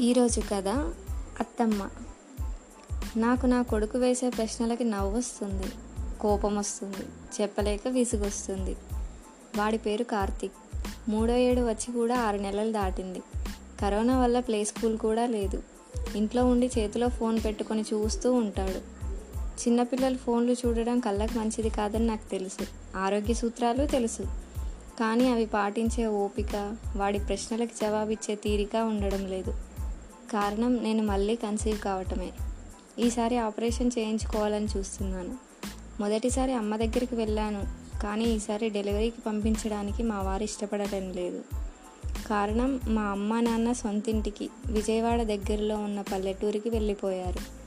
[0.00, 0.68] ఈరోజు కథ
[1.40, 1.88] అత్తమ్మ.
[3.16, 5.66] నాకు నా కొడుకు వేసే ప్రశ్నలకి నవ్వు వస్తుంది
[6.20, 7.06] కోపం వస్తుంది
[7.42, 8.76] చెప్పలేక విసుగొస్తుంది.
[9.56, 10.52] వాడి పేరు కార్తీక్.
[11.08, 13.22] మూడో ఏడు వచ్చి కూడా ఆరు నెలలు దాటింది.
[13.80, 15.62] కరోనా వల్ల ప్లే స్కూల్ కూడా లేదు.
[16.16, 19.06] ఇంట్లో ఉండి చేతిలో ఫోన్ పెట్టుకొని చూస్తూ ఉంటాడు.
[19.36, 22.66] చిన్నపిల్లలు ఫోన్లు చూడడం కళ్ళకు మంచిది కాదని నాకు తెలుసు.
[22.96, 24.22] ఆరోగ్య సూత్రాలు తెలుసు.
[25.00, 29.69] కానీ అవి పాటించే ఓపిక వాడి ప్రశ్నలకు జవాబిచ్చే తీరిక ఉండడం లేదు.
[30.30, 32.32] కారణం నేను మళ్ళీ కన్సీవ్ కావటమే.
[32.98, 35.36] ఈసారి ఆపరేషన్ చేయించుకోవాలని చూస్తున్నాను.
[36.00, 37.66] మొదటిసారి అమ్మ దగ్గరికి వెళ్ళాను
[38.02, 41.42] కానీ ఈసారి డెలివరీకి పంపించడానికి మా వారు ఇష్టపడటం లేదు.
[42.26, 47.60] కారణం మా అమ్మ నాన్న సొంతింటికి విజయవాడ దగ్గరలో ఉన్న పల్లెటూరికి వెళ్ళిపోయారు.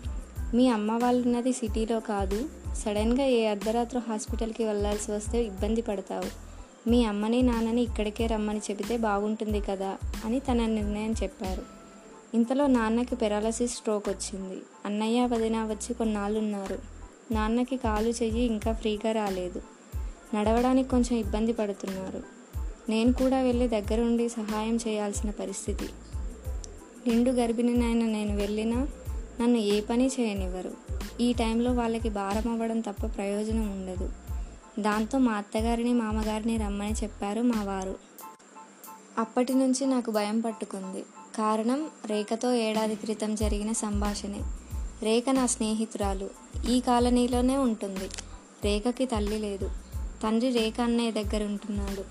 [0.55, 2.49] మీ అమ్మ వాళ్ళున్నది సిటీలో కాదు
[2.85, 6.53] సడన్గా ఏ అర్ధరాత్రి హాస్పిటల్కి వెళ్ళాల్సి వస్తే ఇబ్బంది పడతావు.
[6.89, 11.72] మీ అమ్మని నాన్నని ఇక్కడికే రమ్మని చెబితే బాగుంటుంది కదా అని తన నిర్ణయం చెప్పారు.
[12.33, 14.61] ఇంతలో నాన్నకి పెరాలసిస్ స్ట్రోక్ వచ్చింది.
[14.85, 16.79] అన్నయ్య వదిన వచ్చి కొన్నాళ్ళు ఉన్నారు
[17.31, 19.61] నాన్నకి కాలు చెయ్యి ఇంకా ఫ్రీగా రాలేదు.
[20.35, 22.23] నడవడానికి కొంచెం ఇబ్బంది పడుతున్నారు.
[22.89, 25.89] నేను కూడా వెళ్ళి దగ్గరుండి సహాయం చేయాల్సిన పరిస్థితి.
[27.07, 28.87] నిండు గర్భిణినైన నేను వెళ్ళినా
[29.41, 30.73] నన్ను ఏ పని చేయనివ్వరు.
[31.21, 34.09] ఈ టైంలో వాళ్ళకి భారం అవ్వడం తప్ప ప్రయోజనం ఉండదు.
[34.79, 37.95] దాంతో మా అత్తగారిని మామగారిని రమ్మని చెప్పారు మా వారు.
[39.17, 41.03] అప్పటి నుంచి నాకు భయం పట్టుకుంది.
[41.35, 44.41] కారణం రేఖతో ఏడాది క్రితం జరిగిన సంభాషణే.
[45.03, 46.29] రేఖ నా స్నేహితురాలు.
[46.69, 48.09] ఈ కాలనీలోనే ఉంటుంది.
[48.63, 49.71] రేఖకి తల్లి లేదు.
[50.23, 52.03] తండ్రి రేఖ అన్నయ్య దగ్గర ఉంటున్నాడు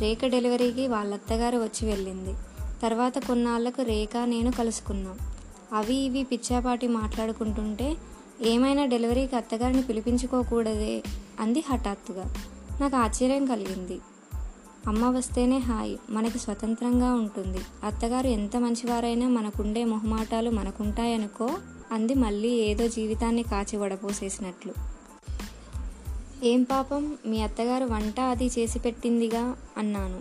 [0.00, 2.34] రేఖ డెలివరీకి వాళ్ళ అత్తగారు వచ్చి వెళ్ళింది.
[2.82, 5.18] తర్వాత కొన్నాళ్ళకు రేఖ నేను కలుసుకున్నాం.
[5.72, 7.96] అవి ఇవి పిచ్చాపాటి మాట్లాడుకుంటుంటే
[8.42, 11.02] ఏమైనా డెలివరీకి అత్తగారిని పిలిపించుకోకూడదే
[11.40, 12.34] అంది హఠాత్తుగా.
[12.80, 14.00] నాకు ఆశ్చర్యం కలిగింది.
[14.86, 17.58] అమ్మ వస్తేనే హాయ్ మనకి స్వతంత్రంగా ఉంటుంది.
[17.84, 21.48] అత్తగారు ఎంత మంచివారైనా మనకుండే మొహమాటాలు మనకుంటాయనుకో
[21.92, 24.72] అంది మళ్ళీ ఏదో జీవితాన్ని కాచి వడపోసేసినట్లు.
[26.44, 30.20] ఏం పాపం మీ అత్తగారు వంట అది చేసి పెట్టిందిగా అన్నాను.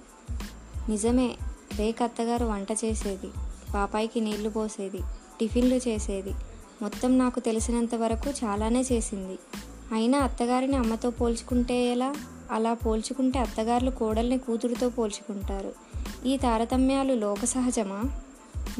[0.90, 1.36] నిజమే
[1.75, 3.28] రేఖ అత్తగారు వంట చేసేది
[3.75, 5.00] పాపాయికి నీళ్ళు పోసేది
[5.40, 6.34] టిఫిన్లు చేసేది
[6.81, 9.40] మొత్తం నాకు తెలిసినంత వరకు చాలానే చేసింది.
[9.92, 12.14] అయినా అత్తగారిని అమ్మతో పోల్చుకుంటే ఎలా?
[12.51, 15.73] అలా పోల్చుకుంటే అత్తగారులు కోడల్ని కూతురుతో పోల్చుకుంటారు.
[16.25, 18.03] ఈ తారతమ్యాలు లోక సహజమా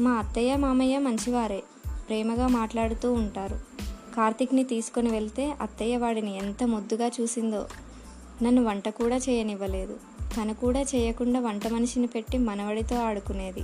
[0.00, 1.62] మా అత్తయ్య మామయ్య మంచివారే
[2.08, 3.60] ప్రేమగా మాట్లాడుతూ ఉంటారు.
[4.16, 7.66] కార్తిక్ని తీసుకొని వెళ్తే అత్తయ్య వాడిని ఎంత ముద్దుగా చూసిందో.
[8.42, 9.96] నన్ను వంట కూడా చేయనివ్వలేదు.
[10.36, 13.62] తను కూడా చేయకుండా వంట మనిషిని పెట్టి మనవడితో ఆడుకునేది.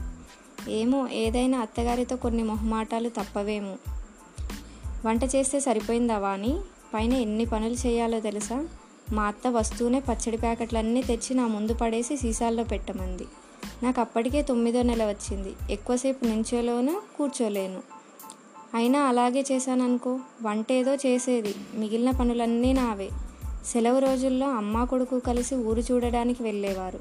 [0.69, 3.76] ఏమో ఏదైనా అత్తగారితో కొన్ని మొహమాటాలు తప్పవేమో.
[5.06, 6.60] వంట చేస్తే సరిపోయిందా వాణి?
[6.94, 8.69] పైన ఎన్ని పనులు చేయాలో తెలుసా?
[9.12, 13.27] మా అత్త వస్తూనే పచ్చడి ప్యాకెట్లన్నీ తెచ్చి నా ముందు పడేసి సీసాల్లో పెట్టమంది.
[13.83, 15.55] నాకు అప్పటికే తొమ్మిదో నెల వచ్చింది.
[15.71, 17.83] ఎక్కువసేపు నుంచోలోనూ కూర్చోలేను.
[18.75, 21.55] అయినా అలాగే చేశాననుకో వంట ఏదో చేసేది.
[21.75, 23.11] మిగిలిన పనులన్నీ నావే.
[23.67, 27.00] సెలవు రోజుల్లో అమ్మ కొడుకు కలిసి ఊరు చూడడానికి వెళ్ళేవారు.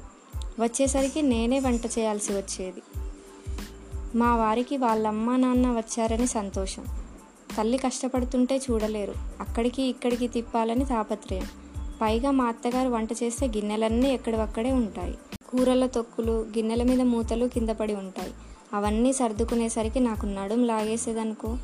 [0.60, 2.82] వచ్చేసరికి నేనే వంట చేయాల్సి వచ్చేది.
[4.14, 6.84] మా వారికి వాళ్ళమ్మ నాన్న వచ్చారని సంతోషం.
[7.58, 9.14] తల్లి కష్టపడుతుంటే చూడలేరు.
[9.40, 11.61] అక్కడికి ఇక్కడికి తిప్పాలని తాపత్రయం.
[12.02, 15.18] పైగా మా అత్తగారు వంట చేస్తే గిన్నెలన్నీ ఎక్కడివక్కడే ఉంటాయి.
[15.48, 18.32] కూరల తొక్కులు గిన్నెల మీద మూతలు కింద పడి ఉంటాయి.
[18.74, 21.56] అవన్నీ సర్దుకునేసరికి నాకు నడుం లాగేసేదనుకో.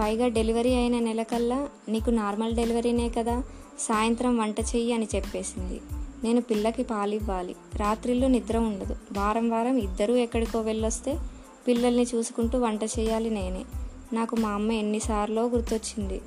[0.00, 3.42] పైగా డెలివరీ అయిన నెలకల్లా నీకు నార్మల్ డెలివరీనే కదా
[3.78, 5.80] సాయంత్రం వంట చెయ్యి అని చెప్పేసింది.
[6.24, 7.56] నేను పిల్లకి పాలివ్వాలి.
[7.76, 8.96] రాత్రిళ్ళు నిద్ర ఉండదు.
[9.18, 11.18] వారం వారం ఇద్దరూ ఎక్కడికో వెళ్ళొస్తే
[11.68, 13.64] పిల్లల్ని చూసుకుంటూ వంట చేయాలి నేనే.
[14.12, 16.20] నాకు మా అమ్మ ఎన్నిసార్లో గుర్తొచ్చింది.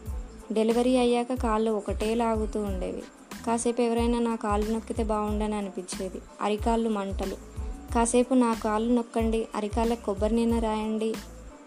[0.51, 3.03] డెలివరీ అయ్యాక కాళ్ళు ఒకటే లాగుతూ ఉండేవి.
[3.47, 6.21] కాసేపు ఎవరైనా నా కాళ్ళు నొక్కితే బాగుండని అనిపించేది.
[6.41, 7.35] అరికాళ్ళు మంటలు.
[7.95, 11.13] కాసేపు నా కాళ్ళు నొక్కండి అరికాళ్ళకి కొబ్బరి నూనె రాయండి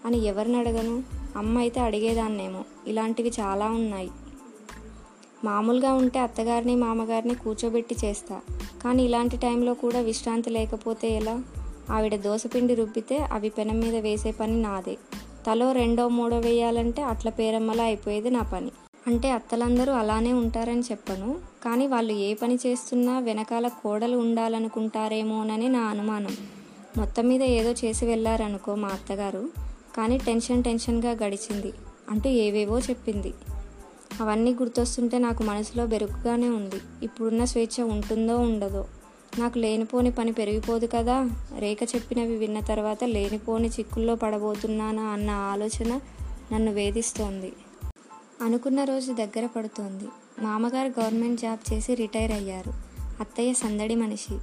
[0.06, 1.02] అని ఎవరిని అడగను?
[1.36, 2.64] అమ్మ అయితే అడిగేదాన్నేమో.
[2.86, 4.10] ఇలాంటివి చాలా ఉన్నాయి.
[5.44, 8.40] మామూలుగా ఉంటే అత్తగారిని మామగారిని కూర్చోబెట్టి చేస్తా.
[8.84, 11.42] కానీ ఇలాంటి టైంలో కూడా విశ్రాంతి లేకపోతే ఎలా?
[11.90, 14.96] ఆవిడ దోసపిండి రుబ్బితే అవి పెనం మీద వేసే పని నాదే.
[15.46, 18.70] తలో రెండో మూడో వేయాలంటే అట్ల పేరమ్మలా అయిపోయేది నా పని.
[19.06, 21.49] అంటే అత్తలందరూ అలానే ఉంటారని చెప్పను.
[21.62, 26.36] కానీ వాళ్ళు ఏ పని చేస్తున్నా వెనకాల కోడలు ఉండాలనుకుంటారేమోనని నా అనుమానం.
[26.96, 29.48] మొత్తం మీద ఏదో చేసి వెళ్ళారనుకో మా అత్తగారు.
[29.96, 31.72] కానీ టెన్షన్ టెన్షన్గా గడిచింది.
[32.10, 33.34] అంటూ ఏవేవో చెప్పింది.
[34.20, 36.76] అవన్నీ గుర్తొస్తుంటే నాకు మనసులో బెరుకుగానే ఉంది.
[37.02, 38.86] ఇప్పుడున్న స్వేచ్ఛ ఉంటుందో ఉండదో.
[39.38, 41.30] నాకు లేనిపోని పని పెరిగిపోదు కదా.
[41.58, 46.00] రేఖ చెప్పినవి విన్న తర్వాత లేనిపోని చిక్కుల్లో పడబోతున్నానా అన్న ఆలోచన
[46.52, 47.52] నన్ను వేధిస్తోంది.
[48.42, 50.04] అనుకున్న రోజు దగ్గర పడుతోంది.
[50.42, 52.72] మామగారు గవర్నమెంట్ జాబ్ చేసి రిటైర్ అయ్యారు.
[53.20, 54.38] అత్తయ్య సందడి మనిషి.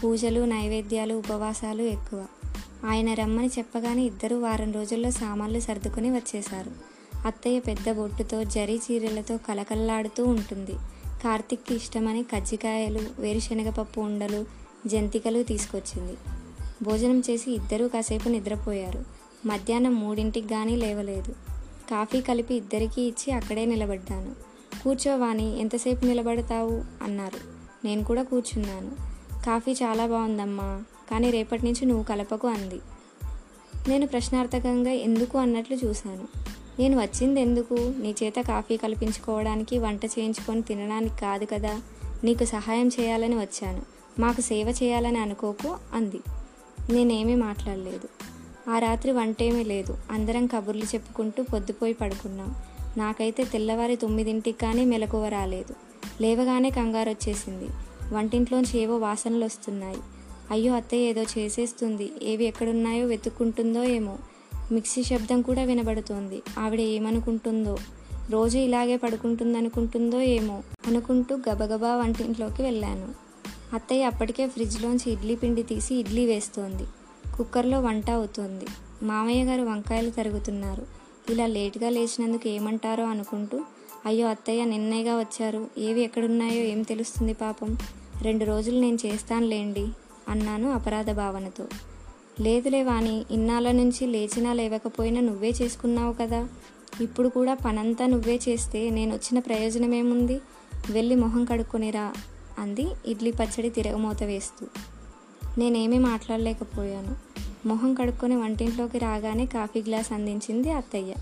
[0.00, 2.26] పూజలు నైవేద్యాలు ఉపవాసాలు ఎక్కువ.
[2.84, 6.70] ఆయన రమ్మని చెప్పగానే ఇద్దరు వారం రోజుల్లో సామాన్లు సర్దుకొని వచ్చేశారు.
[7.26, 10.72] అత్తయ్య పెద్ద బొట్టుతో జరీ చీరలతో కలకల్లాడుతూ ఉంటుంది.
[11.24, 14.46] కార్తిక్కి ఇష్టమని కజ్జికాయలు వేరుశనగ పప్పు ఉండలు
[14.86, 16.12] జంతికలు తీసుకొచ్చింది.
[16.82, 19.04] భోజనం చేసి ఇద్దరూ కాసేపు నిద్రపోయారు.
[19.46, 21.32] మధ్యాహ్నం మూడింటికి కానీ లేవలేదు.
[21.90, 24.51] కాఫీ కలిపి ఇద్దరికీ ఇచ్చి అక్కడే నిలబడ్డాను.
[24.84, 26.84] కూర్చోవాని ఎంతసేపు నిలబడతావు?
[27.02, 27.38] అన్నారు.
[27.86, 28.90] నేను కూడా కూర్చున్నాను.
[29.44, 32.80] కాఫీ చాలా బాగుందమ్మా కానీ రేపటి నుంచి నువ్వు కలపకు అంది.
[33.88, 36.28] నేను ప్రశ్నార్థకంగా ఎందుకు అన్నట్లు చూశాను.
[36.78, 37.74] నేను వచ్చింది ఎందుకు?
[37.74, 41.82] నీ చేత కాఫీ కల్పించుకోవడానికి వంట చేయించుకొని తినడానికి కాదు కదా?
[42.24, 43.82] నీకు సహాయం చేయాలని వచ్చాను.
[44.18, 46.20] మాకు సేవ చేయాలని అనుకోకు అంది.
[46.90, 48.08] నేనేమీ మాట్లాడలేదు.
[48.70, 49.98] ఆ రాత్రి వంటేమీ లేదు.
[50.10, 52.54] అందరం కబుర్లు చెప్పుకుంటూ పొద్దుపోయి పడుకున్నాం.
[52.96, 55.74] నాకైతే తెల్లవారి తొమ్మిదింటికి కానీ మెలకువ రాలేదు.
[56.22, 57.68] లేవగానే కంగారు వచ్చేసింది
[58.14, 59.96] వంటింట్లోంచి ఏవో వాసనలు వస్తున్నాయి
[60.50, 62.12] అయ్యో అత్తయ్య ఏదో చేసేస్తుంది.
[62.22, 64.18] ఏవి ఎక్కడున్నాయో వెతుక్కుంటుందో ఏమో.
[64.72, 66.42] మిక్సీ శబ్దం కూడా వినబడుతోంది.
[66.58, 67.76] ఆవిడ ఏమనుకుంటుందో.
[68.30, 73.08] రోజు ఇలాగే పడుకుంటుందనుకుంటుందో ఏమో అనుకుంటూ గబగబా వంటింట్లోకి వెళ్ళాను.
[73.74, 76.84] అత్తయ్య అప్పటికే ఫ్రిడ్జ్లోంచి ఇడ్లీ పిండి తీసి ఇడ్లీ వేస్తోంది.
[77.36, 78.66] కుక్కర్లో వంట అవుతోంది.
[79.02, 81.01] మామయ్య గారు వంకాయలు తరుగుతున్నారు.
[81.30, 83.60] ఇలా లేటుగా లేచినందుకు ఏమంటారో అనుకుంటూ
[84.06, 87.78] అయ్యో అత్తయ్య నిన్నేగా వచ్చారు ఏవి ఎక్కడున్నాయో ఏం తెలుస్తుంది పాపం?
[88.22, 89.88] రెండు రోజులు నేను చేస్తానులేండి
[90.28, 91.68] అన్నాను అపరాధ భావనతో.
[92.40, 96.48] లేదులే వాణి ఇన్నాళ్ళ నుంచి లేచినా లేవకపోయినా నువ్వే చేసుకున్నావు కదా.
[97.00, 100.40] ఇప్పుడు కూడా పనంతా నువ్వే చేస్తే నేను వచ్చిన ప్రయోజనం ఏముంది
[100.90, 102.12] వెళ్ళి మొహం కడుక్కొనిరా
[102.58, 104.66] అంది ఇడ్లీ పచ్చడి తిరగమూత వేస్తూ.
[105.58, 107.16] నేనేమీ మాట్లాడలేకపోయాను.
[107.66, 111.14] మొహం కడుక్కొని వంటింట్లోకి రాగానే కాఫీ గ్లాస్ అందించింది అత్తయ్య.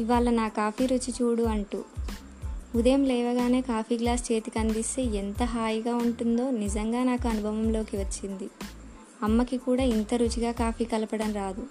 [0.00, 1.84] ఇవాళ నా కాఫీ రుచి చూడు అంటూ.
[2.74, 8.48] ఉదయం లేవగానే కాఫీ గ్లాస్ చేతికి అందిస్తే ఎంత హాయిగా ఉంటుందో నిజంగా నాకు అనుభవంలోకి వచ్చింది.
[9.22, 11.66] అమ్మకి కూడా ఇంత రుచిగా కాఫీ కలపడం రాదు.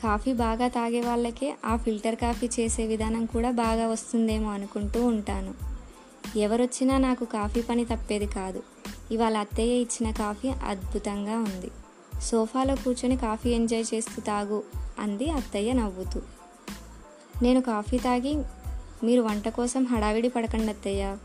[0.00, 5.54] కాఫీ బాగా తాగే వాళ్ళకే ఆ ఫిల్టర్ కాఫీ చేసే విధానం కూడా బాగా వస్తుందేమో అనుకుంటూ ఉంటాను.
[6.38, 8.62] ఎవరొచ్చినా నాకు కాఫీ పని తప్పేది కాదు.
[9.10, 11.70] ఇవాళ అత్తయ్య ఇచ్చిన కాఫీ అద్భుతంగా ఉంది.
[12.22, 14.62] సోఫాలో కూర్చొని కాఫీ ఎంజాయ్ చేస్తూ తాగు
[14.98, 16.22] అంది అత్తయ్య నవ్వుతూ.
[17.42, 18.42] నేను కాఫీ తాగి
[19.04, 21.16] మీరు వంట కోసం హడావిడి పడకండి అత్తయ్య.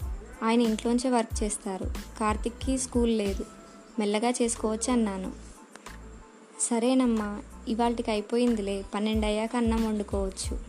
[0.43, 1.85] ఆయన ఇంట్లోంచే వర్క్ చేస్తారు.
[2.19, 3.45] కార్తిక్కి స్కూల్ లేదు.
[3.99, 5.31] మెల్లగా చేసుకోవచ్చు అన్నాను.
[6.59, 8.85] సరేనమ్మా ఇవాళకి అయిపోయిందిలే.
[8.93, 10.59] పన్నెండు అయ్యాక అన్నం వండుకోవచ్చు.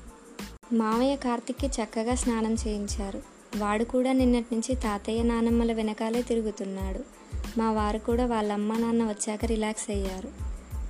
[0.73, 3.23] మామయ్య కార్తిక్కి చక్కగా స్నానం చేయించారు.
[3.57, 7.18] వాడు కూడా నిన్నటి నుంచి తాతయ్య నానమ్మల వెనకాలే తిరుగుతున్నాడు.
[7.59, 10.29] మా వారు కూడా వాళ్ళ అమ్మ నాన్న వచ్చాక రిలాక్స్ అయ్యారు.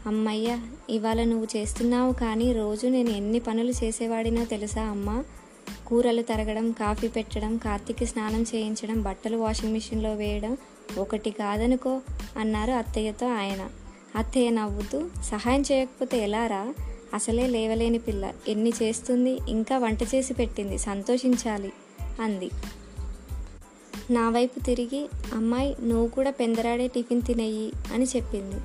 [0.07, 0.59] అమ్మయ్య
[0.91, 5.25] ఇవాళ నువ్వు చేస్తున్నావు కానీ రోజు నేను ఎన్ని పనులు చేసేవాడినో తెలుసా అమ్మ?
[5.87, 10.57] కూరలు తరగడం కాఫీ పెట్టడం కార్తీక్కి స్నానం చేయించడం బట్టలు వాషింగ్ మిషన్లో వేయడం
[10.99, 12.01] ఒకటి కాదనుకో
[12.37, 13.69] అన్నారు అత్తయ్యతో ఆయన.
[14.17, 16.75] అత్తయ్య నవ్వుతూ సహాయం చేయకపోతే ఎలారా
[17.15, 18.33] అసలే లేవలేని పిల్ల.
[18.49, 19.39] ఎన్ని చేస్తుంది?
[19.49, 20.79] ఇంకా వంట చేసి పెట్టింది.
[20.79, 21.73] సంతోషించాలి
[22.21, 22.51] అంది.
[24.11, 28.57] నా వైపు తిరిగి అమ్మాయి నువ్వు కూడా పెందరాడే టిఫిన్ తినేయి అని చెప్పింది.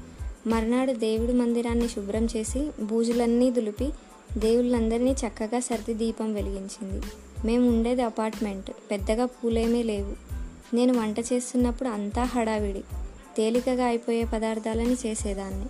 [0.49, 3.89] మర్నాడు దేవుడి మందిరాన్ని శుభ్రం చేసి బూజులన్నీ దులిపి
[4.37, 7.05] దేవుళ్ళందరినీ చక్కగా సర్ది దీపం వెలిగించింది.
[7.45, 10.13] మేము ఉండేది అపార్ట్మెంట్ పెద్దగా పూలేమీ లేవు.
[10.75, 12.81] నేను వంట చేస్తున్నప్పుడు అంతా హడావిడి
[13.37, 15.65] తేలికగా అయిపోయే పదార్థాలని చేసేదాన్ని.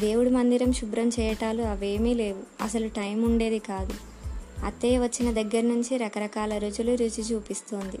[0.00, 3.92] దేవుడి మందిరం శుభ్రం చేయటాలు అవేమీ లేవు అసలు టైం ఉండేది కాదు.
[4.64, 7.98] అత్తయ్య వచ్చిన దగ్గర నుంచి రకరకాల రుచులు రుచి చూపిస్తోంది.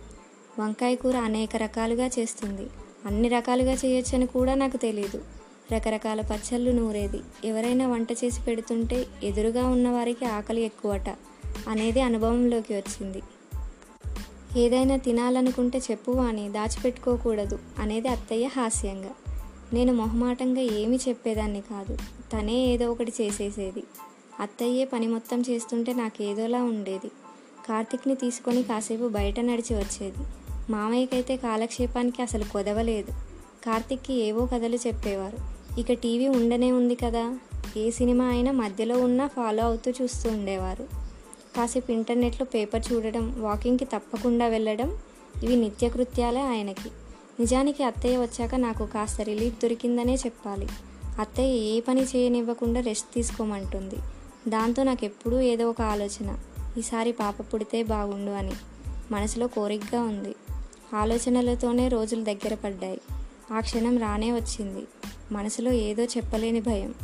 [0.58, 2.70] వంకాయ కూర అనేక రకాలుగా చేస్తుంది.
[3.06, 5.24] అన్ని రకాలుగా చేయొచ్చని కూడా నాకు తెలియదు
[5.72, 7.20] రకరకాల పచ్చళ్ళు నూరేది.
[7.44, 11.08] ఎవరైనా వంట చేసి పెడుతుంటే ఎదురుగా ఉన్నవారికి ఆకలి ఎక్కువట
[11.68, 13.22] అనేది అనుభవంలోకి వచ్చింది.
[14.56, 19.10] ఏదైనా తినాలనుకుంటే చెప్పు అని దాచిపెట్టుకోకూడదు అనేది అత్తయ్య హాస్యంగా.
[19.72, 21.96] నేను మొహమాటంగా ఏమీ చెప్పేదాన్ని కాదు.
[22.32, 23.82] తనే ఏదో ఒకటి చేసేసేది.
[24.40, 27.08] అత్తయ్యే పని మొత్తం చేస్తుంటే నాకు ఏదోలా ఉండేది.
[27.68, 30.45] కార్తిక్ని తీసుకొని కాసేపు బయట నడిచి వచ్చేది.
[30.70, 33.10] మామయ్యకైతే కాలక్షేపానికి అసలు కొదవలేదు
[33.66, 35.56] కార్తిక్కి ఏవో కథలు చెప్పేవారు.
[35.80, 37.38] ఇక టీవీ ఉండనే ఉంది కదా.
[37.76, 40.82] ఏ సినిమా అయినా మధ్యలో ఉన్నా ఫాలో అవుతూ చూస్తూ ఉండేవారు.
[41.56, 44.98] కాసేపు ఇంటర్నెట్లో పేపర్ చూడడం వాకింగ్కి తప్పకుండా వెళ్ళడం
[45.42, 46.88] ఇవి నిత్యకృత్యాలే ఆయనకి.
[47.40, 50.68] నిజానికి అత్తయ్య వచ్చాక నాకు కాస్త రిలీఫ్ దొరికిందనే చెప్పాలి.
[51.20, 53.96] అత్తయ్య ఏ పని చేయనివ్వకుండా రెస్ట్ తీసుకోమంటుంది.
[54.48, 56.38] దాంతో నాకు ఎప్పుడూ ఏదో ఒక ఆలోచన.
[56.78, 58.52] ఈసారి పాప పుడితే బాగుండు అని.
[59.10, 60.34] మనసులో కోరికగా ఉంది.
[60.94, 63.00] ఆలోచనలతోనే రోజులు దగ్గర పడ్డాయి.
[63.52, 64.86] ఆ క్షణం రానే వచ్చింది.
[65.32, 66.94] మనసులో ఏదో చెప్పలేని భయం.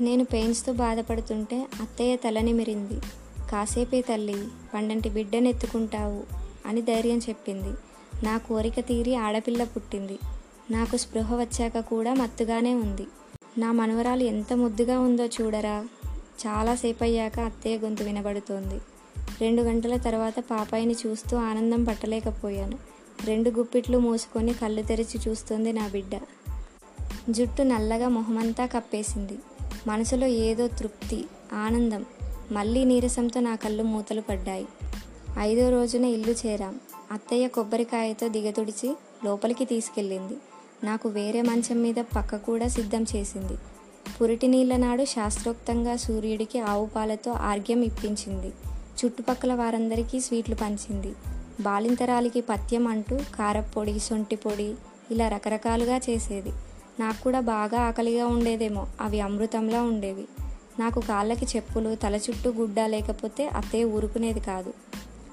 [0.00, 3.00] నేను పెయిన్స్తో బాధపడుతుంటే అత్తయ్య తలనిమిరింది
[3.50, 6.22] కాసేపే తల్లి పండంటి బిడ్డనెత్తుకుంటావు
[6.66, 7.76] అని ధైర్యం చెప్పింది.
[8.26, 10.18] నా కోరిక తీరి ఆడపిల్ల పుట్టింది.
[10.70, 13.06] నాకు స్పృహ వచ్చాక కూడా మత్తుగానే ఉంది.
[13.58, 15.86] నా మనవరాలు ఎంత ముద్దుగా ఉందో చూడరా.
[16.46, 18.80] చాలాసేపు అయ్యాక అత్తయ్య గొంతు వినబడుతోంది.
[19.40, 22.78] రెండు గంటల తర్వాత పాపాయిని చూస్తూ ఆనందం పట్టలేకపోయాను.
[23.24, 26.20] రెండు గుప్పిట్లు మూసుకొని కళ్ళు తెరిచి చూస్తుంది నా బిడ్డ.
[27.30, 29.38] జుట్టు నల్లగా మొహమంతా కప్పేసింది.
[29.86, 32.04] మనసులో ఏదో తృప్తి ఆనందం
[32.52, 34.66] మళ్ళీ నీరసంతో నా కళ్ళు మూతలు పడ్డాయి.
[35.38, 36.80] ఐదో రోజున ఇల్లు చేరాం.
[37.12, 40.36] అత్తయ్య కొబ్బరికాయతో దిగతుడిచి లోపలికి తీసుకెళ్ళింది.
[40.84, 43.54] నాకు వేరే మంచం మీద పక్క కూడా సిద్ధం చేసింది.
[44.20, 48.52] పురిటి నీళ్ళ నాడు శాస్త్రోక్తంగా సూర్యుడికి ఆవు పాలతో ఆర్గ్యం ఇప్పించింది.
[49.04, 51.14] చుట్టుపక్కల వారందరికీ స్వీట్లు పంచింది.
[51.60, 54.74] బాలింతరాలికి పథ్యం అంటూ కారప్పొడి సొంటి పొడి
[55.10, 56.52] ఇలా రకరకాలుగా చేసేది.
[57.00, 60.24] నాకు కూడా బాగా ఆకలిగా ఉండేదేమో అవి అమృతంలా ఉండేవి.
[60.78, 64.72] నాకు కాళ్ళకి చెప్పులు తల చుట్టూ గుడ్డ లేకపోతే అత్తయ్య ఊరుకునేది కాదు.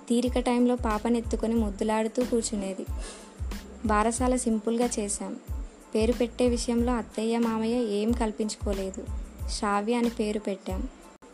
[0.09, 2.85] తీరిక టైంలో పాపనెత్తుకొని ముద్దులాడుతూ కూర్చునేది.
[3.85, 5.35] బారసాల సింపుల్గా చేశాం.
[5.95, 9.05] పేరు పెట్టే విషయంలో అత్తయ్య మామయ్య ఏం కల్పించుకోలేదు.
[9.49, 10.87] శ్రావ్య అని పేరు పెట్టాం.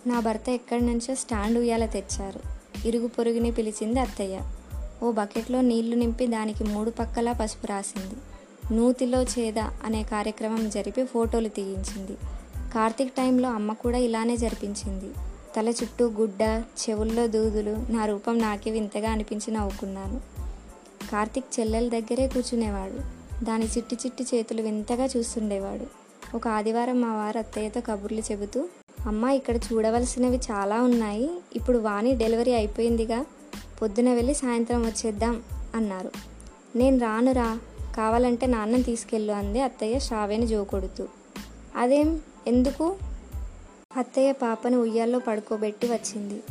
[0.08, 2.40] నా భర్త ఎక్కడి నుంచో స్టాండ్ ఉయ్యాల తెచ్చారు.
[2.88, 4.40] ఇరుగు పొరుగుని పిలిచింది అత్తయ్య.
[5.04, 8.16] ఓ బకెట్లో నీళ్ళు నింపి దానికి మూడు పక్కలా పసుపు రాసింది.
[8.76, 12.12] నూతిలో చేద అనే కార్యక్రమం జరిపి ఫోటోలు తీయించింది.
[12.74, 15.14] కార్తీక్ టైంలో అమ్మ కూడా ఇలానే జరిపించింది.
[15.58, 20.22] తల చుట్టూ గుడ్డ చెవుల్లో దూదులు నా రూపం నాకే వింతగా అనిపించి నవ్వుకున్నాను.
[21.12, 23.18] కార్తీక్ చెల్లెల దగ్గరే కూర్చునేవాడు.
[23.46, 25.86] దాని చిట్టి చిట్టి చేతులు వింతగా చూస్తుండేవాడు.
[26.38, 28.66] ఒక ఆదివారం మా వారు అత్తయ్యతో కబుర్లు చెబుతూ
[29.08, 31.30] అమ్మ ఇక్కడ చూడవలసినవి చాలా ఉన్నాయి.
[31.56, 33.26] ఇప్పుడు వాణి డెలివరీ అయిపోయిందిగా.
[33.82, 35.44] పొద్దున వెళ్ళి సాయంత్రం వచ్చేద్దాం
[35.76, 36.12] అన్నారు.
[36.76, 37.60] నేను రానురా
[37.96, 41.08] కావాలంటే నాన్నని తీసుకెళ్ళు అంది అత్తయ్య శ్రావ్యని జోకొడుతూ.
[41.76, 42.20] అదేం?
[42.48, 42.96] ఎందుకు?
[43.98, 46.44] అత్తయ్య పాపను ఉయ్యాల్లో పడుకోబెట్టి వచ్చింది.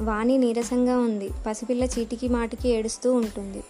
[0.00, 1.30] వాణి నీరసంగా ఉంది.
[1.46, 3.64] పసిపిల్ల చీటికి మాటికి ఏడుస్తూ ఉంటుంది.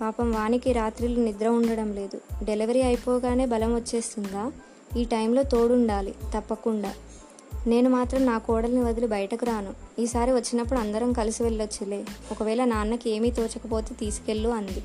[0.00, 2.44] పాపం వానికి రాత్రిళ్ళు నిద్ర ఉండడం లేదు.
[2.44, 4.52] డెలివరీ అయిపోగానే బలం వచ్చేస్తుందా?
[4.96, 6.94] ఈ టైంలో తోడుండాలి తప్పకుండా.
[7.66, 9.74] నేను మాత్రం నా కోడల్ని వదిలి బయటకు రాను.
[9.98, 12.06] ఈసారి వచ్చినప్పుడు అందరం కలిసి వెళ్ళొచ్చులే.
[12.32, 14.82] ఒకవేళ నాన్నకి ఏమీ తోచకపోతే తీసుకెళ్ళు అంది.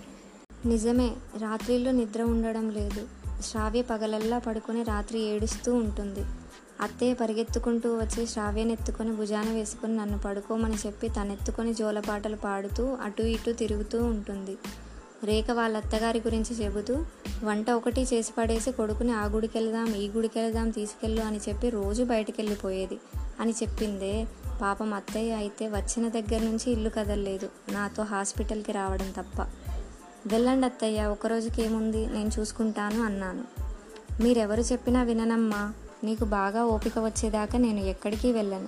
[0.65, 3.07] నిజమే రాత్రిలో నిద్ర ఉండడం లేదు.
[3.41, 6.25] శ్రావ్య పగలల్లా పడుకొని రాత్రి ఏడుస్తూ ఉంటుంది.
[6.81, 13.51] అత్తయ్య పరిగెత్తుకుంటూ వచ్చి శ్రావ్యని ఎత్తుకొని భుజాన వేసుకుని నన్ను పడుకోమని చెప్పి తనెత్తుకొని జోలపాటలు పాడుతూ అటు ఇటు
[13.51, 14.57] తిరుగుతూ ఉంటుంది.
[15.23, 17.05] రేఖ వాళ్ళ అత్తగారి గురించి చెబుతూ
[17.43, 22.03] వంట ఒకటి చేసి పడేసి కొడుకుని ఆ గుడికి వెళ్దాం ఈ గుడికి వెళ్దాం తీసుకెళ్ళు అని చెప్పి రోజు
[22.03, 22.99] బయటికి వెళ్ళిపోయేది
[23.39, 24.27] అని చెప్పిందే
[24.61, 27.49] పాపం అత్తయ్య అయితే వచ్చిన దగ్గర నుంచి ఇల్లు కదలలేదు.
[27.71, 29.41] నాతో హాస్పిటల్కి రావడం తప్ప.
[30.27, 32.07] వెళ్ళండి అత్తయ్య ఒక రోజుకి ఏముంది?
[32.07, 33.43] నేను చూసుకుంటాను అన్నాను.
[34.23, 35.73] మీరెవరు చెప్పినా విననమ్మా.
[36.03, 38.67] నీకు బాగా ఓపిక వచ్చేదాకా నేను ఎక్కడికి వెళ్ళను.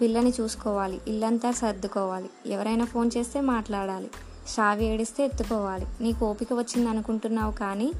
[0.00, 2.30] పిల్లని చూసుకోవాలి ఇల్లంతా సర్దుకోవాలి.
[2.46, 4.10] ఎవరైనా ఫోన్ చేస్తే మాట్లాడాలి.
[4.50, 5.86] షావి ఏడిస్తే ఎత్తుకోవాలి.
[6.00, 7.92] నీకు ఓపిక వచ్చింది అనుకుంటున్నావు కానీ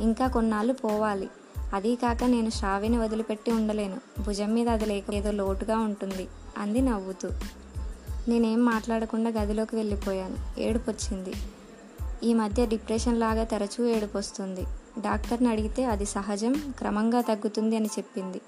[0.00, 1.28] ఇంకా కొన్నాళ్ళు పోవాలి.
[1.72, 4.22] అదీ కాక నేను షావిని వదిలిపెట్టి ఉండలేను.
[4.22, 7.28] భుజం మీద అది లేక ఏదో లోటుగా ఉంటుంది అంది నవ్వుతూ.
[8.28, 10.60] నేనేం మాట్లాడకుండా గదిలోకి వెళ్ళిపోయాను.
[10.60, 11.32] ఏడుపు వచ్చింది
[12.22, 14.64] ఈ మధ్య డిప్రెషన్ లాగా తరచూ ఏడుపు వస్తుంది
[15.00, 18.40] డాక్టర్ని అడిగితే అది సహజం క్రమంగా తగ్గుతుంది అని చెప్పింది.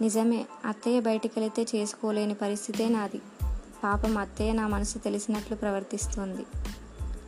[0.00, 3.20] నిజమే అత్తయ్య బయటికి వెళితే చేసుకోలేని పరిస్థితే నాది.
[3.84, 6.44] పాపం అత్తయ్య నా మనసు తెలిసినట్లు ప్రవర్తిస్తోంది.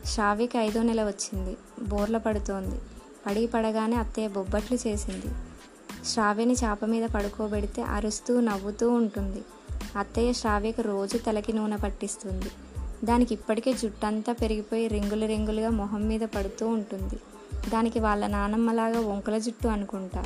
[0.05, 1.57] షావికి ఐదో నెల వచ్చింది.
[1.89, 2.81] బోర్ల పడుతోంది.
[3.27, 5.27] పడి పడగానే అత్తయ్య బొబ్బట్లు చేసింది.
[6.07, 9.43] శ్రావ్యని చేప మీద పడుకోబెడితే అరుస్తూ నవ్వుతూ ఉంటుంది.
[9.99, 12.51] అత్తయ్య శ్రావ్యకు రోజు తలకి నూనె పట్టిస్తుంది.
[13.05, 17.17] దానికి ఇప్పటికే జుట్టంతా పెరిగిపోయి రింగులు రింగులుగా మొహం మీద పడుతూ ఉంటుంది.
[17.71, 20.25] దానికి వాళ్ళ నానమ్మలాగా వంకల జుట్టు అనుకుంటా.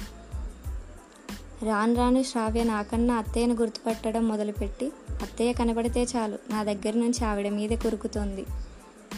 [1.63, 4.93] రాను రాను శ్రావ్య నాకన్నా అత్తయ్యను గుర్తుపట్టడం మొదలుపెట్టి
[5.23, 8.45] అత్తయ్య కనబడితే చాలు నా దగ్గర నుంచి ఆవిడ మీద కురుకుతోంది.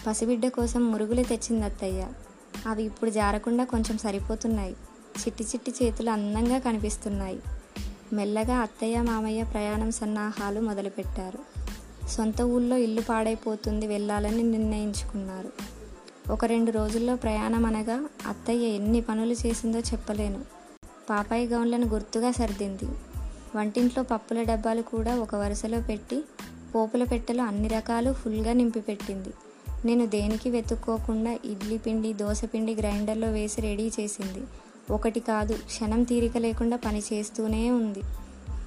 [0.06, 2.06] పసిబిడ్డ కోసం మురుగులు తెచ్చింది అత్తయ్య
[2.66, 4.72] అవి ఇప్పుడు జారకుండా కొంచెం సరిపోతున్నాయి.
[5.20, 7.40] చిట్టి చిట్టి చేతులు అందంగా కనిపిస్తున్నాయి.
[8.12, 11.38] మెల్లగా అత్తయ్య మామయ్య ప్రయాణం సన్నాహాలు మొదలుపెట్టారు.
[12.08, 15.52] సొంత ఊళ్ళో ఇల్లు పాడైపోతుంది వెళ్ళాలని నిర్ణయించుకున్నారు.
[16.32, 20.44] ఒక రెండు రోజుల్లో ప్రయాణం అనగా అత్తయ్య ఎన్ని పనులు చేసిందో చెప్పలేను.
[21.10, 22.88] పాపాయి గౌన్లను గుర్తుగా సర్దింది.
[23.56, 26.24] వంటింట్లో పప్పుల డబ్బాలు కూడా ఒక వరుసలో పెట్టి
[26.74, 29.32] పోపుల పెట్టెలో అన్ని రకాలు ఫుల్గా నింపి పెట్టింది
[29.84, 34.46] నేను దేనికి వెతుక్కోకుండా ఇడ్లీ పిండి దోశ పిండి గ్రైండర్లో వేసి రెడీ చేసింది.
[34.90, 38.02] ఒకటి కాదు క్షణం తీరిక లేకుండా పని చేస్తూనే ఉంది.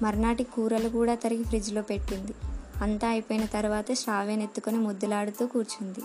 [0.02, 2.32] మర్నాటి కూరలు కూడా తరిగి ఫ్రిడ్జ్లో పెట్టింది.
[2.82, 6.00] అంతా అయిపోయిన తర్వాత శ్రావ్యనెత్తుకొని ముద్దులాడుతూ కూర్చుంది.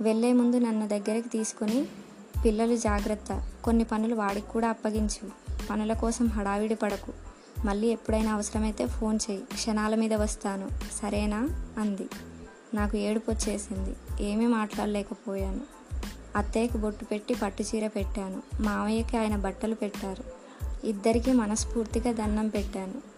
[0.00, 1.86] వెళ్ళే ముందు నన్ను దగ్గరికి తీసుకొని
[2.44, 3.48] పిల్లలు జాగ్రత్త.
[3.64, 5.30] కొన్ని పనులు వాడికి కూడా అప్పగించు.
[5.70, 7.12] పనుల కోసం హడావిడి పడకు.
[7.64, 9.42] మళ్ళీ ఎప్పుడైనా అవసరమైతే ఫోన్ చేయి.
[9.52, 10.68] క్షణాల మీద వస్తాను.
[11.02, 11.48] సరేనా?
[11.78, 12.08] అంది.
[12.74, 15.60] నాకు ఏడుపు వచ్చేసింది ఏమీ మాట్లాడలేకపోయాను.
[16.36, 18.62] అత్తయ్యకి బొట్టు పెట్టి పట్టుచీర పెట్టాను.
[18.62, 20.24] మామయ్యకి ఆయన బట్టలు పెట్టారు.
[20.86, 23.12] ఇద్దరికీ మనస్ఫూర్తిగా దండం పెట్టాను.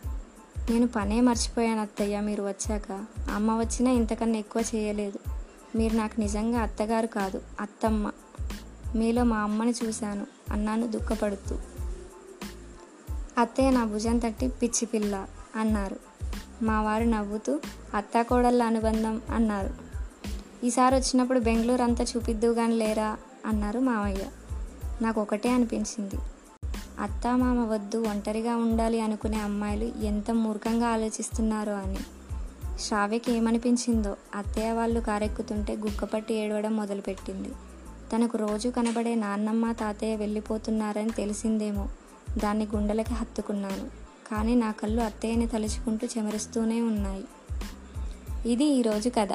[0.70, 3.04] నేను పనే మర్చిపోయాను అత్తయ్య మీరు వచ్చాక.
[3.30, 5.18] అమ్మ వచ్చినా ఇంతకన్నా ఎక్కువ చేయలేదు.
[5.76, 8.10] మీరు నాకు నిజంగా అత్తగారు కాదు అత్తమ్మ.
[8.96, 11.58] మీలో మా అమ్మని చూశాను అన్నాను దుఃఖపడుతూ.
[13.38, 15.96] అత్తయ్య నా భుజం తట్టి పిచ్చి పిల్ల అన్నారు.
[16.62, 17.60] మా వారు నవ్వుతూ
[17.94, 19.83] అత్తాకోడళ్ళ అనుబంధం అన్నారు.
[20.64, 23.16] ఈసారి వచ్చినప్పుడు బెంగళూరు అంతా చూపిద్దు కానీ లేరా
[23.47, 24.25] అన్నారు మామయ్య.
[25.02, 26.16] నాకు ఒకటే అనిపించింది.
[27.00, 31.97] అత్త మామ వద్దు ఒంటరిగా ఉండాలి అనుకునే అమ్మాయిలు ఎంత మూర్ఖంగా ఆలోచిస్తున్నారో అని.
[32.80, 37.49] శ్రావ్యకి ఏమనిపించిందో అత్తయ్య వాళ్ళు కారెక్కుతుంటే గుక్కపట్టి ఏడవడం మొదలుపెట్టింది.
[38.14, 41.88] తనకు రోజు కనబడే నాన్నమ్మ తాతయ్య వెళ్ళిపోతున్నారని తెలిసిందేమో.
[42.44, 43.87] దాన్ని గుండెలకి హత్తుకున్నాను.
[44.35, 47.25] కానీ నా కళ్ళు అత్తయ్యని తలుచుకుంటూ చెమరుస్తూనే ఉన్నాయి.
[48.52, 49.28] ఇది ఈరోజు కథ.